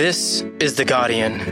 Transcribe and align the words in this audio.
This 0.00 0.40
is 0.60 0.76
The 0.76 0.86
Guardian. 0.86 1.42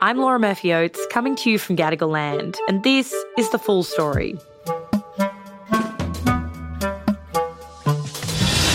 I'm 0.00 0.16
Laura 0.16 0.38
Murphy 0.38 0.72
Oates, 0.72 1.06
coming 1.10 1.36
to 1.36 1.50
you 1.50 1.58
from 1.58 1.76
Gadigal 1.76 2.08
Land, 2.08 2.56
and 2.66 2.82
this 2.82 3.14
is 3.36 3.50
the 3.50 3.58
full 3.58 3.82
story. 3.82 4.38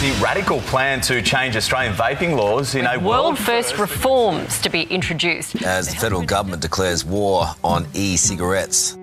The 0.03 0.19
radical 0.21 0.59
plan 0.61 1.01
to 1.01 1.23
change 1.23 1.55
Australian 1.55 1.95
vaping 1.95 2.37
laws 2.37 2.75
in 2.75 2.85
a 2.85 2.99
world 2.99 3.39
first 3.39 3.79
reforms 3.79 4.61
to 4.61 4.69
be 4.69 4.83
introduced. 4.83 5.63
As 5.63 5.89
the 5.89 5.95
federal 5.95 6.21
government 6.21 6.61
declares 6.61 7.03
war 7.03 7.47
on 7.63 7.87
e 7.95 8.15
cigarettes. 8.15 8.95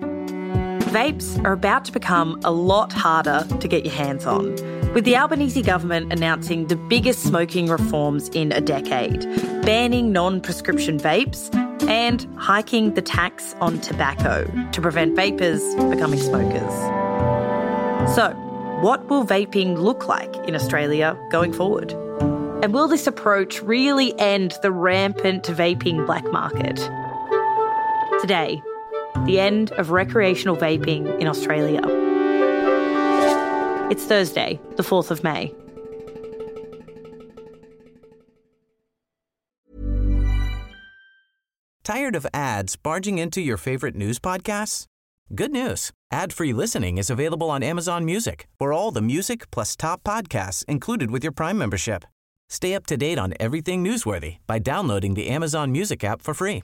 Vapes 0.93 1.43
are 1.43 1.53
about 1.53 1.85
to 1.85 1.91
become 1.91 2.39
a 2.43 2.51
lot 2.51 2.93
harder 2.93 3.47
to 3.59 3.67
get 3.67 3.83
your 3.83 3.95
hands 3.95 4.27
on, 4.27 4.53
with 4.93 5.05
the 5.05 5.17
Albanese 5.17 5.63
government 5.63 6.13
announcing 6.13 6.67
the 6.67 6.75
biggest 6.75 7.23
smoking 7.23 7.65
reforms 7.65 8.29
in 8.29 8.51
a 8.51 8.61
decade, 8.61 9.21
banning 9.65 10.11
non 10.11 10.39
prescription 10.39 10.99
vapes 10.99 11.49
and 11.89 12.27
hiking 12.37 12.93
the 12.93 13.01
tax 13.01 13.55
on 13.59 13.81
tobacco 13.81 14.45
to 14.71 14.81
prevent 14.81 15.15
vapers 15.15 15.63
becoming 15.89 16.19
smokers. 16.19 16.73
So, 18.13 18.29
what 18.81 19.09
will 19.09 19.25
vaping 19.25 19.79
look 19.79 20.07
like 20.07 20.35
in 20.47 20.53
Australia 20.53 21.17
going 21.31 21.53
forward? 21.53 21.91
And 22.61 22.71
will 22.71 22.87
this 22.87 23.07
approach 23.07 23.63
really 23.63 24.13
end 24.19 24.59
the 24.61 24.71
rampant 24.71 25.45
vaping 25.45 26.05
black 26.05 26.31
market? 26.31 26.77
Today, 28.21 28.61
the 29.25 29.39
end 29.39 29.71
of 29.73 29.91
recreational 29.91 30.57
vaping 30.57 31.19
in 31.19 31.27
Australia. 31.27 31.81
It's 33.89 34.05
Thursday, 34.05 34.59
the 34.75 34.83
4th 34.83 35.11
of 35.11 35.23
May. 35.23 35.53
Tired 41.83 42.15
of 42.15 42.25
ads 42.33 42.75
barging 42.75 43.17
into 43.17 43.41
your 43.41 43.57
favorite 43.57 43.95
news 43.95 44.17
podcasts? 44.19 44.85
Good 45.35 45.51
news. 45.51 45.91
Ad-free 46.11 46.53
listening 46.53 46.97
is 46.97 47.09
available 47.09 47.49
on 47.49 47.61
Amazon 47.63 48.05
Music. 48.05 48.47
For 48.57 48.71
all 48.71 48.91
the 48.91 49.01
music 49.01 49.51
plus 49.51 49.75
top 49.75 50.03
podcasts 50.03 50.63
included 50.65 51.11
with 51.11 51.23
your 51.23 51.33
Prime 51.33 51.57
membership. 51.57 52.05
Stay 52.49 52.73
up 52.73 52.85
to 52.87 52.97
date 52.97 53.19
on 53.19 53.33
everything 53.39 53.83
newsworthy 53.83 54.37
by 54.47 54.59
downloading 54.59 55.13
the 55.13 55.27
Amazon 55.27 55.71
Music 55.71 56.03
app 56.03 56.21
for 56.21 56.33
free 56.33 56.63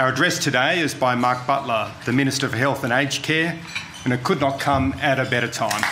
our 0.00 0.08
address 0.08 0.38
today 0.38 0.80
is 0.80 0.94
by 0.94 1.14
Mark 1.14 1.46
Butler, 1.46 1.92
the 2.06 2.12
Minister 2.14 2.48
for 2.48 2.56
Health 2.56 2.84
and 2.84 2.92
Aged 2.92 3.22
Care, 3.22 3.60
and 4.04 4.14
it 4.14 4.24
could 4.24 4.40
not 4.40 4.58
come 4.58 4.94
at 4.94 5.18
a 5.18 5.28
better 5.28 5.46
time. 5.46 5.82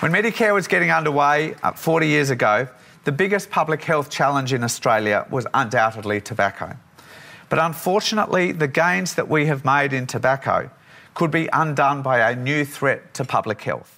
When 0.00 0.10
Medicare 0.10 0.54
was 0.54 0.66
getting 0.66 0.90
underway 0.90 1.56
uh, 1.62 1.72
40 1.72 2.06
years 2.06 2.30
ago, 2.30 2.68
the 3.04 3.12
biggest 3.12 3.50
public 3.50 3.84
health 3.84 4.08
challenge 4.08 4.54
in 4.54 4.64
Australia 4.64 5.26
was 5.28 5.46
undoubtedly 5.52 6.22
tobacco. 6.22 6.74
But 7.50 7.58
unfortunately, 7.58 8.52
the 8.52 8.68
gains 8.68 9.14
that 9.16 9.28
we 9.28 9.44
have 9.44 9.62
made 9.62 9.92
in 9.92 10.06
tobacco 10.06 10.70
could 11.12 11.30
be 11.30 11.50
undone 11.52 12.00
by 12.00 12.30
a 12.30 12.34
new 12.34 12.64
threat 12.64 13.12
to 13.12 13.26
public 13.26 13.60
health. 13.60 13.97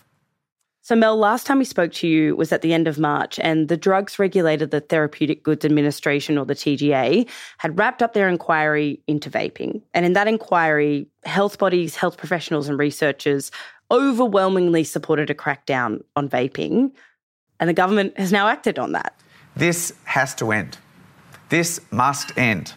So, 0.82 0.96
Mel, 0.96 1.16
last 1.16 1.46
time 1.46 1.58
we 1.58 1.66
spoke 1.66 1.92
to 1.94 2.08
you 2.08 2.34
was 2.36 2.52
at 2.52 2.62
the 2.62 2.72
end 2.72 2.88
of 2.88 2.98
March, 2.98 3.38
and 3.38 3.68
the 3.68 3.76
Drugs 3.76 4.18
Regulator, 4.18 4.64
the 4.64 4.80
Therapeutic 4.80 5.42
Goods 5.42 5.64
Administration, 5.64 6.38
or 6.38 6.46
the 6.46 6.54
TGA, 6.54 7.28
had 7.58 7.78
wrapped 7.78 8.02
up 8.02 8.14
their 8.14 8.28
inquiry 8.28 8.98
into 9.06 9.28
vaping. 9.28 9.82
And 9.92 10.06
in 10.06 10.14
that 10.14 10.26
inquiry, 10.26 11.06
health 11.24 11.58
bodies, 11.58 11.96
health 11.96 12.16
professionals, 12.16 12.66
and 12.66 12.78
researchers 12.78 13.50
overwhelmingly 13.90 14.84
supported 14.84 15.28
a 15.28 15.34
crackdown 15.34 16.02
on 16.16 16.30
vaping. 16.30 16.92
And 17.58 17.68
the 17.68 17.74
government 17.74 18.18
has 18.18 18.32
now 18.32 18.48
acted 18.48 18.78
on 18.78 18.92
that. 18.92 19.14
This 19.56 19.92
has 20.04 20.34
to 20.36 20.50
end. 20.50 20.78
This 21.50 21.80
must 21.90 22.36
end. 22.38 22.72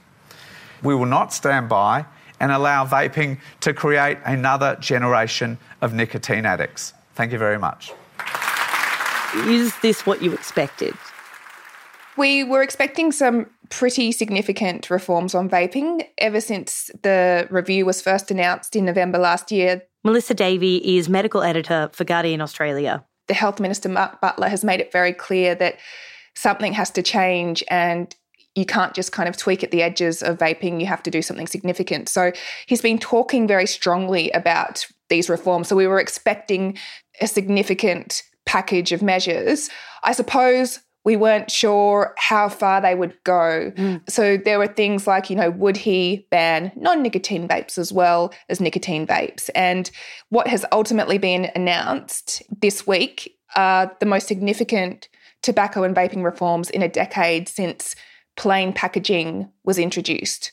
We 0.83 0.93
will 0.93 1.05
not 1.05 1.31
stand 1.31 1.69
by 1.69 2.05
and 2.41 2.51
allow 2.51 2.85
vaping 2.85 3.39
to 3.61 3.73
create 3.73 4.17
another 4.25 4.75
generation 4.81 5.57
of 5.81 5.93
nicotine 5.93 6.45
addicts. 6.45 6.93
Thank 7.15 7.31
you 7.31 7.37
very 7.37 7.59
much. 7.59 7.93
Is 9.47 9.73
this 9.81 10.05
what 10.05 10.21
you 10.21 10.33
expected? 10.33 10.93
We 12.17 12.43
were 12.43 12.61
expecting 12.61 13.11
some 13.11 13.47
pretty 13.69 14.11
significant 14.11 14.89
reforms 14.89 15.33
on 15.33 15.49
vaping 15.49 16.05
ever 16.19 16.39
since 16.39 16.91
the 17.01 17.47
review 17.49 17.85
was 17.85 18.01
first 18.01 18.29
announced 18.29 18.75
in 18.75 18.85
November 18.85 19.17
last 19.17 19.51
year. 19.51 19.81
Melissa 20.03 20.35
Davey 20.35 20.97
is 20.97 21.09
medical 21.09 21.41
editor 21.41 21.89
for 21.93 22.03
Guardian 22.03 22.41
Australia. 22.41 23.03
The 23.27 23.33
Health 23.33 23.59
Minister, 23.59 23.89
Mark 23.89 24.21
Butler, 24.21 24.49
has 24.49 24.63
made 24.63 24.79
it 24.79 24.91
very 24.91 25.13
clear 25.13 25.55
that 25.55 25.77
something 26.35 26.73
has 26.73 26.91
to 26.91 27.01
change 27.01 27.63
and 27.69 28.15
you 28.55 28.65
can't 28.65 28.93
just 28.93 29.11
kind 29.11 29.27
of 29.27 29.35
tweak 29.35 29.63
at 29.63 29.71
the 29.71 29.81
edges 29.81 30.21
of 30.21 30.37
vaping, 30.37 30.79
you 30.79 30.85
have 30.85 31.01
to 31.03 31.09
do 31.09 31.23
something 31.23 31.47
significant. 31.47 32.07
So 32.09 32.31
he's 32.67 32.81
been 32.81 32.99
talking 32.99 33.47
very 33.47 33.65
strongly 33.65 34.29
about 34.31 34.85
these 35.09 35.29
reforms. 35.29 35.67
So 35.67 35.75
we 35.75 35.87
were 35.87 35.99
expecting 35.99 36.77
a 37.21 37.27
significant 37.27 38.23
package 38.45 38.91
of 38.91 39.01
measures. 39.01 39.69
I 40.03 40.11
suppose 40.11 40.79
we 41.05 41.15
weren't 41.15 41.51
sure 41.51 42.13
how 42.17 42.47
far 42.47 42.79
they 42.79 42.95
would 42.95 43.13
go. 43.23 43.71
Mm. 43.75 44.09
So 44.09 44.37
there 44.37 44.57
were 44.57 44.67
things 44.67 45.05
like, 45.05 45.29
you 45.29 45.35
know, 45.35 45.51
would 45.51 45.75
he 45.75 46.27
ban 46.31 46.71
non 46.75 47.01
nicotine 47.01 47.47
vapes 47.47 47.77
as 47.77 47.91
well 47.91 48.33
as 48.49 48.61
nicotine 48.61 49.05
vapes? 49.05 49.49
And 49.53 49.91
what 50.29 50.47
has 50.47 50.65
ultimately 50.71 51.17
been 51.17 51.51
announced 51.55 52.41
this 52.61 52.87
week 52.87 53.35
are 53.55 53.91
the 53.99 54.05
most 54.05 54.27
significant 54.27 55.09
tobacco 55.41 55.83
and 55.83 55.95
vaping 55.95 56.23
reforms 56.23 56.69
in 56.69 56.81
a 56.81 56.87
decade 56.87 57.49
since 57.49 57.95
plain 58.37 58.73
packaging 58.73 59.49
was 59.63 59.77
introduced. 59.77 60.51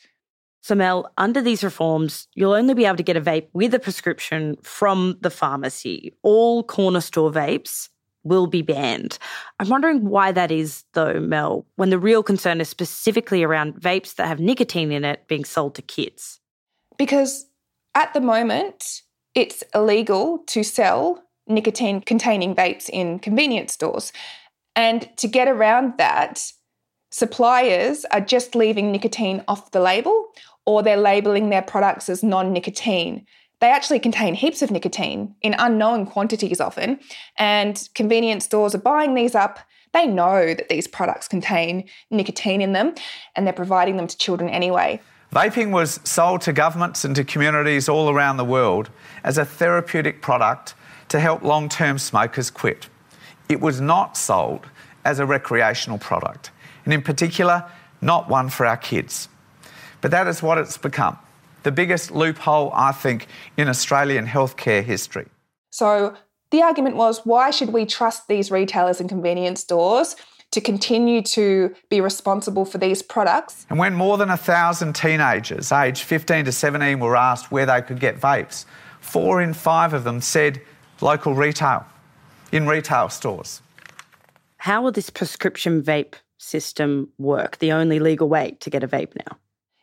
So, 0.62 0.74
Mel, 0.74 1.10
under 1.16 1.40
these 1.40 1.64
reforms, 1.64 2.28
you'll 2.34 2.52
only 2.52 2.74
be 2.74 2.84
able 2.84 2.96
to 2.96 3.02
get 3.02 3.16
a 3.16 3.20
vape 3.20 3.48
with 3.52 3.74
a 3.74 3.78
prescription 3.78 4.56
from 4.62 5.16
the 5.20 5.30
pharmacy. 5.30 6.14
All 6.22 6.62
corner 6.62 7.00
store 7.00 7.30
vapes 7.30 7.88
will 8.22 8.46
be 8.46 8.62
banned. 8.62 9.18
I'm 9.58 9.68
wondering 9.68 10.08
why 10.08 10.32
that 10.32 10.50
is, 10.50 10.84
though, 10.92 11.18
Mel, 11.20 11.66
when 11.76 11.90
the 11.90 11.98
real 11.98 12.22
concern 12.22 12.60
is 12.60 12.68
specifically 12.68 13.42
around 13.42 13.80
vapes 13.80 14.16
that 14.16 14.28
have 14.28 14.40
nicotine 14.40 14.92
in 14.92 15.04
it 15.04 15.26
being 15.26 15.44
sold 15.44 15.74
to 15.76 15.82
kids. 15.82 16.40
Because 16.98 17.46
at 17.94 18.12
the 18.12 18.20
moment, 18.20 19.02
it's 19.34 19.64
illegal 19.74 20.38
to 20.48 20.62
sell 20.62 21.22
nicotine 21.46 22.00
containing 22.02 22.54
vapes 22.54 22.88
in 22.90 23.18
convenience 23.18 23.72
stores. 23.72 24.12
And 24.76 25.08
to 25.16 25.26
get 25.26 25.48
around 25.48 25.94
that, 25.98 26.52
suppliers 27.10 28.04
are 28.12 28.20
just 28.20 28.54
leaving 28.54 28.92
nicotine 28.92 29.42
off 29.48 29.72
the 29.72 29.80
label 29.80 30.28
or 30.70 30.84
they're 30.84 30.96
labeling 30.96 31.50
their 31.50 31.62
products 31.62 32.08
as 32.08 32.22
non 32.22 32.52
nicotine. 32.52 33.26
They 33.60 33.70
actually 33.70 33.98
contain 33.98 34.34
heaps 34.34 34.62
of 34.62 34.70
nicotine 34.70 35.34
in 35.42 35.56
unknown 35.58 36.06
quantities 36.06 36.60
often, 36.60 37.00
and 37.36 37.88
convenience 37.96 38.44
stores 38.44 38.72
are 38.76 38.78
buying 38.78 39.14
these 39.14 39.34
up. 39.34 39.58
They 39.92 40.06
know 40.06 40.54
that 40.54 40.68
these 40.68 40.86
products 40.86 41.26
contain 41.26 41.88
nicotine 42.08 42.60
in 42.60 42.72
them 42.72 42.94
and 43.34 43.44
they're 43.44 43.52
providing 43.52 43.96
them 43.96 44.06
to 44.06 44.16
children 44.16 44.48
anyway. 44.48 45.00
Vaping 45.32 45.72
was 45.72 45.98
sold 46.04 46.40
to 46.42 46.52
governments 46.52 47.04
and 47.04 47.16
to 47.16 47.24
communities 47.24 47.88
all 47.88 48.08
around 48.08 48.36
the 48.36 48.44
world 48.44 48.90
as 49.24 49.36
a 49.36 49.44
therapeutic 49.44 50.22
product 50.22 50.74
to 51.08 51.18
help 51.18 51.42
long 51.42 51.68
term 51.68 51.98
smokers 51.98 52.48
quit. 52.50 52.88
It 53.48 53.60
was 53.60 53.80
not 53.80 54.16
sold 54.16 54.68
as 55.04 55.18
a 55.18 55.26
recreational 55.26 55.98
product, 55.98 56.52
and 56.84 56.94
in 56.94 57.02
particular, 57.02 57.68
not 58.00 58.28
one 58.28 58.48
for 58.48 58.64
our 58.64 58.76
kids. 58.76 59.28
But 60.00 60.10
that 60.10 60.26
is 60.26 60.42
what 60.42 60.58
it's 60.58 60.78
become. 60.78 61.18
the 61.62 61.70
biggest 61.70 62.10
loophole, 62.10 62.72
I 62.74 62.92
think, 62.92 63.26
in 63.58 63.68
Australian 63.68 64.26
healthcare 64.26 64.82
history. 64.82 65.28
So 65.70 66.16
the 66.50 66.62
argument 66.62 66.96
was 66.96 67.20
why 67.24 67.50
should 67.50 67.72
we 67.72 67.86
trust 67.86 68.28
these 68.28 68.50
retailers 68.50 69.00
and 69.00 69.08
convenience 69.08 69.60
stores 69.60 70.16
to 70.52 70.60
continue 70.60 71.22
to 71.22 71.74
be 71.90 72.00
responsible 72.00 72.64
for 72.64 72.78
these 72.78 73.02
products? 73.02 73.66
And 73.70 73.78
when 73.78 73.94
more 73.94 74.18
than 74.18 74.30
a 74.30 74.36
thousand 74.36 74.94
teenagers 74.94 75.70
aged 75.70 76.02
15 76.02 76.46
to 76.46 76.52
17 76.52 76.98
were 76.98 77.16
asked 77.16 77.52
where 77.52 77.66
they 77.66 77.82
could 77.82 78.00
get 78.00 78.20
vapes, 78.20 78.64
four 79.00 79.40
in 79.40 79.54
five 79.54 79.92
of 79.92 80.04
them 80.04 80.20
said 80.20 80.60
local 81.00 81.34
retail, 81.34 81.86
in 82.52 82.66
retail 82.66 83.08
stores. 83.08 83.62
How 84.56 84.82
will 84.82 84.92
this 84.92 85.08
prescription 85.08 85.82
vape 85.82 86.14
system 86.38 87.10
work? 87.18 87.58
The 87.58 87.72
only 87.72 87.98
legal 87.98 88.28
way 88.28 88.56
to 88.60 88.70
get 88.70 88.82
a 88.82 88.88
vape 88.88 89.14
now? 89.14 89.38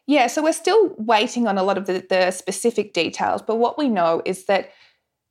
Yeah, 0.08 0.28
so 0.28 0.42
we're 0.42 0.54
still 0.54 0.96
waiting 0.98 1.48
on 1.48 1.58
a 1.58 1.64
lot 1.64 1.78
of 1.78 1.86
the, 1.86 2.04
the 2.10 2.32
specific 2.32 2.94
details, 2.94 3.42
but 3.42 3.58
what 3.58 3.78
we 3.78 3.90
know 3.90 4.22
is 4.24 4.46
that 4.46 4.72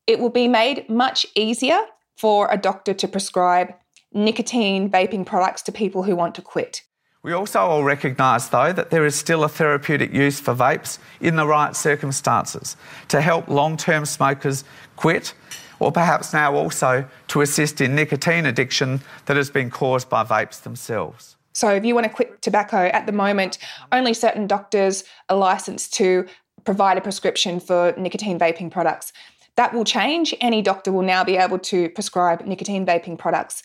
it 0.06 0.20
will 0.20 0.30
be 0.30 0.48
made 0.48 0.88
much 0.88 1.26
easier 1.34 1.80
for 2.16 2.48
a 2.52 2.58
doctor 2.58 2.92
to 2.92 3.08
prescribe 3.08 3.74
nicotine 4.12 4.90
vaping 4.90 5.24
products 5.24 5.62
to 5.62 5.72
people 5.72 6.02
who 6.02 6.14
want 6.14 6.34
to 6.34 6.42
quit. 6.42 6.82
We 7.22 7.32
also 7.32 7.60
all 7.60 7.84
recognise, 7.84 8.50
though, 8.50 8.72
that 8.72 8.90
there 8.90 9.04
is 9.04 9.16
still 9.16 9.42
a 9.42 9.48
therapeutic 9.48 10.12
use 10.12 10.38
for 10.38 10.54
vapes 10.54 10.98
in 11.20 11.36
the 11.36 11.46
right 11.46 11.74
circumstances 11.74 12.76
to 13.08 13.20
help 13.20 13.48
long 13.48 13.76
term 13.76 14.04
smokers 14.04 14.62
quit, 14.94 15.34
or 15.80 15.90
perhaps 15.90 16.32
now 16.32 16.54
also 16.54 17.06
to 17.28 17.40
assist 17.40 17.80
in 17.80 17.94
nicotine 17.94 18.46
addiction 18.46 19.00
that 19.24 19.36
has 19.36 19.50
been 19.50 19.70
caused 19.70 20.08
by 20.08 20.22
vapes 20.22 20.62
themselves. 20.62 21.35
So, 21.56 21.70
if 21.70 21.86
you 21.86 21.94
want 21.94 22.04
to 22.04 22.12
quit 22.12 22.42
tobacco 22.42 22.90
at 22.92 23.06
the 23.06 23.12
moment, 23.12 23.56
only 23.90 24.12
certain 24.12 24.46
doctors 24.46 25.04
are 25.30 25.38
licensed 25.38 25.94
to 25.94 26.26
provide 26.64 26.98
a 26.98 27.00
prescription 27.00 27.60
for 27.60 27.94
nicotine 27.96 28.38
vaping 28.38 28.70
products. 28.70 29.10
That 29.56 29.72
will 29.72 29.84
change. 29.84 30.34
Any 30.42 30.60
doctor 30.60 30.92
will 30.92 31.00
now 31.00 31.24
be 31.24 31.38
able 31.38 31.58
to 31.60 31.88
prescribe 31.88 32.44
nicotine 32.44 32.84
vaping 32.84 33.16
products. 33.16 33.62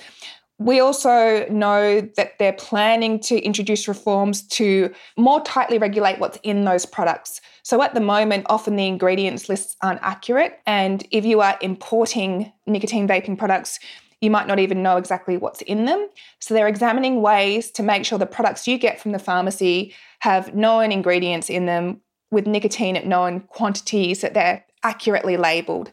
We 0.57 0.79
also 0.79 1.45
know 1.49 1.99
that 2.15 2.39
they're 2.39 2.53
planning 2.53 3.19
to 3.21 3.37
introduce 3.41 3.89
reforms 3.89 4.43
to 4.59 4.93
more 5.17 5.41
tightly 5.41 5.77
regulate 5.77 6.17
what's 6.17 6.39
in 6.43 6.63
those 6.63 6.85
products. 6.85 7.41
So 7.63 7.81
at 7.81 7.93
the 7.93 7.99
moment, 7.99 8.45
often 8.47 8.77
the 8.77 8.87
ingredients 8.87 9.49
lists 9.49 9.75
aren't 9.81 9.99
accurate. 10.01 10.61
And 10.65 11.05
if 11.11 11.25
you 11.25 11.41
are 11.41 11.57
importing 11.61 12.53
nicotine 12.65 13.05
vaping 13.05 13.37
products, 13.37 13.79
you 14.21 14.29
might 14.29 14.47
not 14.47 14.59
even 14.59 14.83
know 14.83 14.97
exactly 14.97 15.35
what's 15.35 15.61
in 15.63 15.85
them. 15.85 16.07
So 16.39 16.53
they're 16.53 16.67
examining 16.67 17.21
ways 17.21 17.71
to 17.71 17.83
make 17.83 18.05
sure 18.05 18.19
the 18.19 18.27
products 18.27 18.67
you 18.67 18.77
get 18.77 19.01
from 19.01 19.11
the 19.11 19.19
pharmacy 19.19 19.93
have 20.19 20.55
known 20.55 20.91
ingredients 20.91 21.49
in 21.49 21.65
them 21.65 22.01
with 22.29 22.47
nicotine 22.47 22.95
at 22.95 23.05
known 23.05 23.41
quantities 23.41 24.21
that 24.21 24.33
they're 24.33 24.63
accurately 24.83 25.37
labeled. 25.37 25.91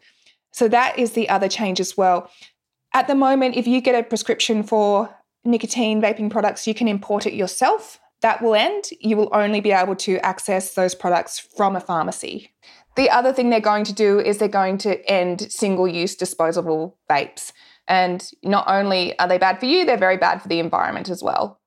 So 0.53 0.69
that 0.69 0.99
is 0.99 1.13
the 1.13 1.29
other 1.29 1.49
change 1.49 1.81
as 1.81 1.97
well. 1.97 2.31
At 2.95 3.07
the 3.07 3.15
moment, 3.15 3.57
if 3.57 3.67
you 3.67 3.81
get 3.81 3.99
a 3.99 4.03
prescription 4.07 4.63
for 4.63 5.15
nicotine 5.45 6.01
vaping 6.01 6.31
products, 6.31 6.67
you 6.67 6.75
can 6.75 6.89
import 6.89 7.27
it 7.27 7.35
yourself. 7.35 7.99
That 8.21 8.43
will 8.43 8.55
end. 8.55 8.91
You 9.01 9.17
will 9.17 9.31
only 9.33 9.61
be 9.61 9.73
able 9.73 9.97
to 9.97 10.19
access 10.19 10.75
those 10.75 10.95
products 10.95 11.39
from 11.39 11.77
a 11.77 11.81
pharmacy. 11.81 12.51
The 12.97 13.11
other 13.11 13.33
thing 13.33 13.51
they're 13.51 13.61
going 13.61 13.85
to 13.85 13.93
do 13.93 14.19
is 14.19 14.39
they're 14.39 14.49
going 14.49 14.79
to 14.79 15.09
end 15.09 15.53
single 15.53 15.87
use 15.87 16.17
disposable 16.17 16.99
vapes. 17.09 17.53
And 17.89 18.31
not 18.43 18.67
only 18.69 19.19
are 19.19 19.27
they 19.27 19.39
bad 19.39 19.59
for 19.59 19.67
you, 19.67 19.85
they're 19.85 19.97
very 19.97 20.19
bad 20.19 20.43
for 20.43 20.49
the 20.49 20.61
environment 20.61 21.09
as 21.09 21.23
well. 21.23 21.61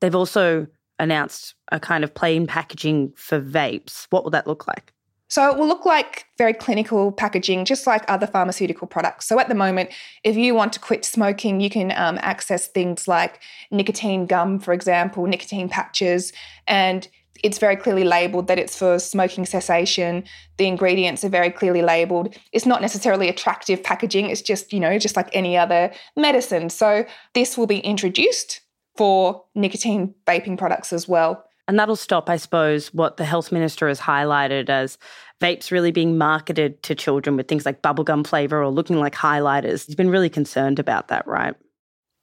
They've 0.00 0.14
also 0.14 0.66
announced 0.98 1.54
a 1.70 1.80
kind 1.80 2.04
of 2.04 2.14
plain 2.14 2.46
packaging 2.46 3.12
for 3.16 3.40
vapes. 3.40 4.06
What 4.10 4.24
will 4.24 4.30
that 4.30 4.46
look 4.46 4.66
like? 4.66 4.92
So 5.28 5.50
it 5.50 5.58
will 5.58 5.66
look 5.66 5.84
like 5.84 6.26
very 6.38 6.52
clinical 6.54 7.10
packaging, 7.10 7.64
just 7.64 7.86
like 7.86 8.04
other 8.08 8.28
pharmaceutical 8.28 8.86
products. 8.86 9.26
So 9.26 9.40
at 9.40 9.48
the 9.48 9.56
moment, 9.56 9.90
if 10.22 10.36
you 10.36 10.54
want 10.54 10.72
to 10.74 10.80
quit 10.80 11.04
smoking, 11.04 11.60
you 11.60 11.68
can 11.68 11.90
um, 11.96 12.18
access 12.22 12.68
things 12.68 13.08
like 13.08 13.42
nicotine 13.72 14.26
gum, 14.26 14.60
for 14.60 14.72
example, 14.72 15.26
nicotine 15.26 15.68
patches, 15.68 16.32
and 16.68 17.08
it's 17.42 17.58
very 17.58 17.76
clearly 17.76 18.04
labeled 18.04 18.48
that 18.48 18.58
it's 18.58 18.76
for 18.76 18.98
smoking 18.98 19.46
cessation. 19.46 20.24
The 20.56 20.66
ingredients 20.66 21.24
are 21.24 21.28
very 21.28 21.50
clearly 21.50 21.82
labeled. 21.82 22.36
It's 22.52 22.66
not 22.66 22.80
necessarily 22.80 23.28
attractive 23.28 23.82
packaging, 23.82 24.30
it's 24.30 24.42
just, 24.42 24.72
you 24.72 24.80
know, 24.80 24.98
just 24.98 25.16
like 25.16 25.28
any 25.32 25.56
other 25.56 25.92
medicine. 26.16 26.70
So 26.70 27.04
this 27.34 27.56
will 27.56 27.66
be 27.66 27.78
introduced 27.78 28.60
for 28.96 29.44
nicotine 29.54 30.14
vaping 30.26 30.58
products 30.58 30.92
as 30.92 31.06
well. 31.06 31.44
And 31.68 31.78
that'll 31.78 31.96
stop, 31.96 32.30
I 32.30 32.36
suppose, 32.36 32.94
what 32.94 33.16
the 33.16 33.24
health 33.24 33.50
minister 33.50 33.88
has 33.88 34.00
highlighted 34.00 34.68
as 34.68 34.98
vapes 35.40 35.70
really 35.70 35.90
being 35.90 36.16
marketed 36.16 36.82
to 36.84 36.94
children 36.94 37.36
with 37.36 37.48
things 37.48 37.66
like 37.66 37.82
bubblegum 37.82 38.26
flavour 38.26 38.62
or 38.62 38.70
looking 38.70 38.98
like 38.98 39.14
highlighters. 39.14 39.86
He's 39.86 39.96
been 39.96 40.10
really 40.10 40.30
concerned 40.30 40.78
about 40.78 41.08
that, 41.08 41.26
right? 41.26 41.54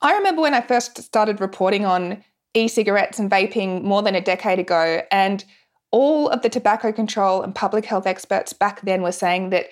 I 0.01 0.13
remember 0.15 0.41
when 0.41 0.53
I 0.53 0.61
first 0.61 1.01
started 1.01 1.39
reporting 1.39 1.85
on 1.85 2.23
e 2.53 2.67
cigarettes 2.67 3.19
and 3.19 3.29
vaping 3.29 3.83
more 3.83 4.01
than 4.01 4.15
a 4.15 4.21
decade 4.21 4.59
ago, 4.59 5.01
and 5.11 5.43
all 5.91 6.27
of 6.29 6.41
the 6.41 6.49
tobacco 6.49 6.91
control 6.91 7.41
and 7.41 7.53
public 7.53 7.85
health 7.85 8.07
experts 8.07 8.51
back 8.51 8.81
then 8.81 9.01
were 9.01 9.11
saying 9.11 9.51
that 9.51 9.67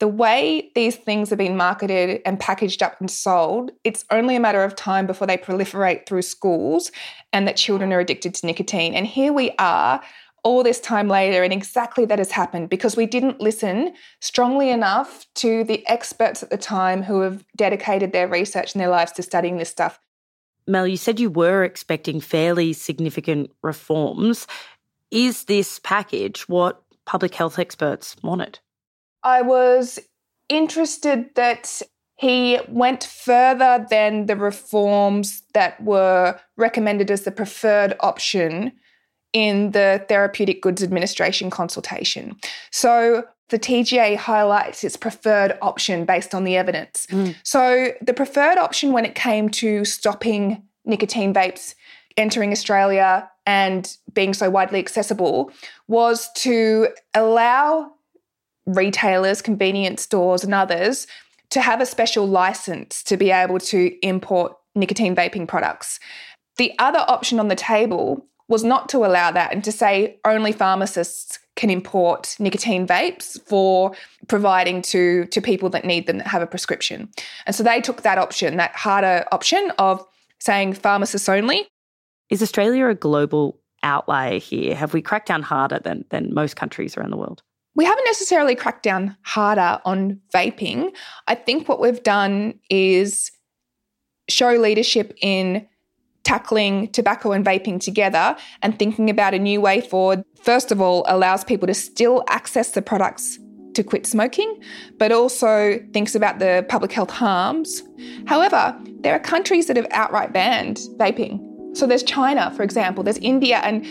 the 0.00 0.08
way 0.08 0.70
these 0.74 0.96
things 0.96 1.32
are 1.32 1.36
being 1.36 1.56
marketed 1.56 2.20
and 2.26 2.40
packaged 2.40 2.82
up 2.82 3.00
and 3.00 3.10
sold, 3.10 3.70
it's 3.84 4.04
only 4.10 4.34
a 4.34 4.40
matter 4.40 4.64
of 4.64 4.74
time 4.74 5.06
before 5.06 5.28
they 5.28 5.36
proliferate 5.36 6.06
through 6.06 6.22
schools 6.22 6.90
and 7.32 7.46
that 7.46 7.56
children 7.56 7.92
are 7.92 8.00
addicted 8.00 8.34
to 8.34 8.44
nicotine. 8.44 8.94
And 8.94 9.06
here 9.06 9.32
we 9.32 9.52
are 9.60 10.02
all 10.42 10.64
this 10.64 10.80
time 10.80 11.06
later, 11.06 11.44
and 11.44 11.52
exactly 11.52 12.04
that 12.04 12.18
has 12.18 12.32
happened 12.32 12.68
because 12.68 12.96
we 12.96 13.06
didn't 13.06 13.40
listen 13.40 13.94
strongly 14.20 14.70
enough 14.70 15.24
to 15.36 15.62
the 15.62 15.86
experts 15.86 16.42
at 16.42 16.50
the 16.50 16.58
time 16.58 17.04
who 17.04 17.20
have 17.20 17.44
dedicated 17.56 18.12
their 18.12 18.26
research 18.26 18.74
and 18.74 18.80
their 18.80 18.88
lives 18.88 19.12
to 19.12 19.22
studying 19.22 19.58
this 19.58 19.70
stuff. 19.70 20.00
Mel, 20.66 20.86
you 20.86 20.96
said 20.96 21.20
you 21.20 21.30
were 21.30 21.64
expecting 21.64 22.20
fairly 22.20 22.72
significant 22.72 23.50
reforms. 23.62 24.46
Is 25.10 25.44
this 25.44 25.78
package 25.80 26.48
what 26.48 26.82
public 27.04 27.34
health 27.34 27.58
experts 27.58 28.16
wanted? 28.22 28.58
I 29.22 29.42
was 29.42 29.98
interested 30.48 31.34
that 31.34 31.82
he 32.16 32.60
went 32.68 33.04
further 33.04 33.84
than 33.90 34.26
the 34.26 34.36
reforms 34.36 35.42
that 35.54 35.82
were 35.82 36.38
recommended 36.56 37.10
as 37.10 37.22
the 37.22 37.32
preferred 37.32 37.94
option 38.00 38.72
in 39.32 39.72
the 39.72 40.04
Therapeutic 40.08 40.62
Goods 40.62 40.82
Administration 40.82 41.50
consultation. 41.50 42.36
So 42.70 43.24
the 43.52 43.58
TGA 43.58 44.16
highlights 44.16 44.82
its 44.82 44.96
preferred 44.96 45.56
option 45.60 46.06
based 46.06 46.34
on 46.34 46.44
the 46.44 46.56
evidence. 46.56 47.06
Mm. 47.10 47.36
So 47.44 47.92
the 48.00 48.14
preferred 48.14 48.56
option 48.56 48.92
when 48.92 49.04
it 49.04 49.14
came 49.14 49.50
to 49.50 49.84
stopping 49.84 50.62
nicotine 50.86 51.34
vapes 51.34 51.74
entering 52.16 52.50
Australia 52.50 53.30
and 53.46 53.94
being 54.14 54.32
so 54.32 54.48
widely 54.48 54.78
accessible 54.78 55.52
was 55.86 56.30
to 56.36 56.88
allow 57.14 57.92
retailers, 58.66 59.42
convenience 59.42 60.02
stores, 60.02 60.44
and 60.44 60.54
others 60.54 61.06
to 61.50 61.60
have 61.60 61.82
a 61.82 61.86
special 61.86 62.26
license 62.26 63.02
to 63.02 63.18
be 63.18 63.30
able 63.30 63.58
to 63.58 63.94
import 64.02 64.56
nicotine 64.74 65.14
vaping 65.14 65.46
products. 65.46 66.00
The 66.56 66.72
other 66.78 67.04
option 67.06 67.38
on 67.38 67.48
the 67.48 67.54
table 67.54 68.26
was 68.52 68.62
not 68.62 68.90
to 68.90 68.98
allow 68.98 69.30
that 69.30 69.50
and 69.50 69.64
to 69.64 69.72
say 69.72 70.20
only 70.26 70.52
pharmacists 70.52 71.38
can 71.56 71.70
import 71.70 72.36
nicotine 72.38 72.86
vapes 72.86 73.40
for 73.46 73.92
providing 74.28 74.82
to, 74.82 75.24
to 75.26 75.40
people 75.40 75.70
that 75.70 75.86
need 75.86 76.06
them 76.06 76.18
that 76.18 76.26
have 76.26 76.42
a 76.42 76.46
prescription. 76.46 77.08
And 77.46 77.56
so 77.56 77.62
they 77.62 77.80
took 77.80 78.02
that 78.02 78.18
option, 78.18 78.58
that 78.58 78.76
harder 78.76 79.24
option 79.32 79.72
of 79.78 80.06
saying 80.38 80.74
pharmacists 80.74 81.30
only. 81.30 81.66
Is 82.28 82.42
Australia 82.42 82.88
a 82.88 82.94
global 82.94 83.58
outlier 83.82 84.38
here? 84.38 84.74
Have 84.74 84.92
we 84.92 85.00
cracked 85.00 85.28
down 85.28 85.40
harder 85.42 85.78
than, 85.78 86.04
than 86.10 86.34
most 86.34 86.54
countries 86.54 86.94
around 86.94 87.10
the 87.10 87.16
world? 87.16 87.42
we 87.74 87.84
haven't 87.86 88.04
necessarily 88.04 88.54
cracked 88.54 88.82
down 88.82 89.16
harder 89.22 89.80
on 89.84 90.20
vaping. 90.34 90.94
I 91.26 91.34
think 91.34 91.68
what 91.68 91.80
we've 91.80 92.02
done 92.02 92.58
is 92.68 93.30
show 94.28 94.50
leadership 94.52 95.16
in 95.22 95.66
tackling 96.32 96.88
tobacco 96.92 97.32
and 97.32 97.44
vaping 97.44 97.78
together 97.78 98.34
and 98.62 98.78
thinking 98.78 99.10
about 99.10 99.34
a 99.34 99.38
new 99.38 99.60
way 99.60 99.82
forward. 99.82 100.24
First 100.42 100.72
of 100.72 100.80
all, 100.80 101.04
allows 101.06 101.44
people 101.44 101.66
to 101.66 101.74
still 101.74 102.24
access 102.28 102.70
the 102.70 102.80
products 102.80 103.38
to 103.74 103.82
quit 103.84 104.06
smoking, 104.06 104.50
but 104.98 105.12
also 105.12 105.78
thinks 105.92 106.14
about 106.14 106.38
the 106.38 106.64
public 106.70 106.90
health 106.90 107.10
harms. 107.10 107.82
However, 108.26 108.74
there 109.02 109.14
are 109.14 109.18
countries 109.18 109.66
that 109.66 109.76
have 109.76 109.86
outright 109.90 110.32
banned 110.32 110.78
vaping. 110.96 111.38
So 111.76 111.86
there's 111.86 112.02
China, 112.02 112.50
for 112.56 112.62
example, 112.62 113.04
there's 113.04 113.18
India, 113.18 113.58
and 113.58 113.84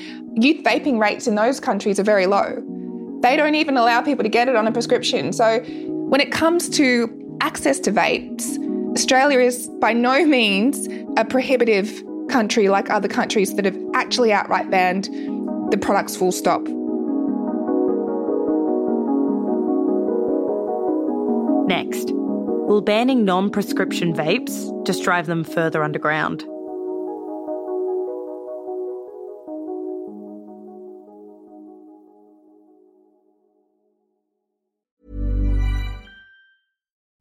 youth 0.44 0.64
vaping 0.64 1.00
rates 1.00 1.28
in 1.28 1.36
those 1.36 1.60
countries 1.60 2.00
are 2.00 2.04
very 2.04 2.26
low. 2.26 2.48
They 3.22 3.38
don't 3.38 3.54
even 3.54 3.78
allow 3.78 4.02
people 4.02 4.24
to 4.24 4.30
get 4.30 4.50
it 4.50 4.56
on 4.56 4.66
a 4.66 4.72
prescription. 4.72 5.32
So 5.32 5.60
when 6.12 6.22
it 6.22 6.32
comes 6.32 6.70
to 6.70 7.38
access 7.40 7.80
to 7.82 7.92
vapes, 7.92 8.58
Australia 8.96 9.40
is 9.40 9.68
by 9.80 9.94
no 9.94 10.26
means 10.26 10.88
a 11.18 11.24
prohibitive 11.24 12.04
country 12.32 12.70
like 12.70 12.90
other 12.90 13.08
countries 13.08 13.56
that 13.56 13.66
have 13.66 13.78
actually 13.94 14.32
outright 14.32 14.72
banned 14.72 15.06
the 15.72 15.78
products 15.78 16.16
full 16.16 16.32
stop. 16.32 16.62
Next, 21.68 22.12
will 22.12 22.82
banning 22.82 23.24
non 23.24 23.50
prescription 23.50 24.14
vapes 24.14 24.86
just 24.86 25.04
drive 25.04 25.28
them 25.28 25.44
further 25.44 25.84
underground? 25.84 26.44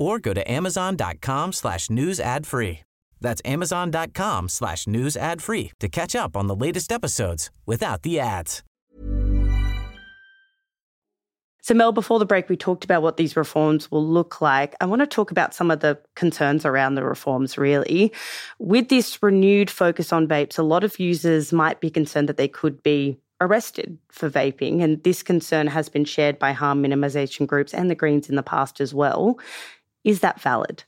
or 0.00 0.18
go 0.18 0.34
to 0.34 0.50
amazon.com 0.50 1.52
slash 1.52 1.88
news 1.88 2.18
ad 2.18 2.46
free. 2.46 2.80
That's 3.20 3.42
amazon.com 3.44 4.48
slash 4.48 4.86
news 4.86 5.16
ad 5.16 5.42
free 5.42 5.72
to 5.78 5.88
catch 5.88 6.16
up 6.16 6.36
on 6.36 6.48
the 6.48 6.56
latest 6.56 6.90
episodes 6.90 7.50
without 7.66 8.02
the 8.02 8.18
ads. 8.18 8.64
So, 11.62 11.74
Mel, 11.74 11.92
before 11.92 12.18
the 12.18 12.24
break, 12.24 12.48
we 12.48 12.56
talked 12.56 12.84
about 12.84 13.02
what 13.02 13.18
these 13.18 13.36
reforms 13.36 13.90
will 13.90 14.04
look 14.04 14.40
like. 14.40 14.74
I 14.80 14.86
want 14.86 15.00
to 15.00 15.06
talk 15.06 15.30
about 15.30 15.54
some 15.54 15.70
of 15.70 15.80
the 15.80 15.98
concerns 16.16 16.64
around 16.64 16.94
the 16.94 17.04
reforms, 17.04 17.58
really. 17.58 18.12
With 18.58 18.88
this 18.88 19.22
renewed 19.22 19.68
focus 19.68 20.10
on 20.10 20.26
vapes, 20.26 20.58
a 20.58 20.62
lot 20.62 20.84
of 20.84 20.98
users 20.98 21.52
might 21.52 21.80
be 21.80 21.90
concerned 21.90 22.30
that 22.30 22.38
they 22.38 22.48
could 22.48 22.82
be 22.82 23.20
arrested 23.42 23.98
for 24.10 24.30
vaping. 24.30 24.82
And 24.82 25.02
this 25.02 25.22
concern 25.22 25.66
has 25.66 25.90
been 25.90 26.06
shared 26.06 26.38
by 26.38 26.52
harm 26.52 26.82
minimisation 26.82 27.46
groups 27.46 27.74
and 27.74 27.90
the 27.90 27.94
Greens 27.94 28.30
in 28.30 28.36
the 28.36 28.42
past 28.42 28.80
as 28.80 28.94
well. 28.94 29.38
Is 30.04 30.20
that 30.20 30.40
valid? 30.40 30.84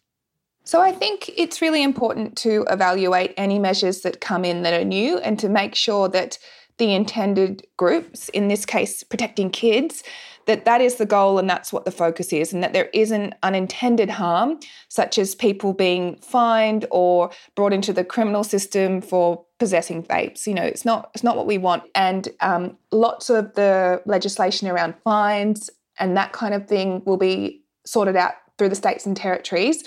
So 0.64 0.80
I 0.80 0.92
think 0.92 1.30
it's 1.36 1.60
really 1.60 1.82
important 1.82 2.36
to 2.38 2.64
evaluate 2.70 3.34
any 3.36 3.58
measures 3.58 4.02
that 4.02 4.20
come 4.20 4.44
in 4.44 4.62
that 4.62 4.80
are 4.80 4.84
new 4.84 5.18
and 5.18 5.38
to 5.40 5.48
make 5.48 5.74
sure 5.74 6.08
that 6.08 6.38
the 6.78 6.94
intended 6.94 7.66
groups, 7.76 8.28
in 8.30 8.48
this 8.48 8.64
case 8.64 9.02
protecting 9.02 9.50
kids, 9.50 10.02
that 10.46 10.64
that 10.64 10.80
is 10.80 10.96
the 10.96 11.06
goal 11.06 11.38
and 11.38 11.48
that's 11.48 11.72
what 11.72 11.84
the 11.84 11.90
focus 11.90 12.32
is 12.32 12.52
and 12.52 12.62
that 12.62 12.72
there 12.72 12.90
isn't 12.92 13.34
unintended 13.42 14.10
harm 14.10 14.58
such 14.88 15.18
as 15.18 15.34
people 15.34 15.72
being 15.72 16.16
fined 16.16 16.86
or 16.90 17.30
brought 17.54 17.72
into 17.72 17.92
the 17.92 18.04
criminal 18.04 18.42
system 18.42 19.00
for 19.00 19.44
possessing 19.58 20.02
vapes 20.02 20.46
you 20.46 20.54
know 20.54 20.62
it's 20.62 20.84
not 20.84 21.10
it's 21.14 21.22
not 21.22 21.36
what 21.36 21.46
we 21.46 21.58
want 21.58 21.82
and 21.94 22.28
um, 22.40 22.76
lots 22.90 23.30
of 23.30 23.54
the 23.54 24.02
legislation 24.04 24.66
around 24.68 24.94
fines 25.04 25.70
and 25.98 26.16
that 26.16 26.32
kind 26.32 26.54
of 26.54 26.66
thing 26.66 27.02
will 27.04 27.16
be 27.16 27.62
sorted 27.84 28.16
out 28.16 28.34
through 28.58 28.68
the 28.68 28.74
states 28.74 29.06
and 29.06 29.16
territories 29.16 29.84